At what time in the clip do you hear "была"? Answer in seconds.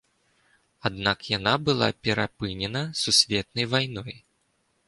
1.67-1.89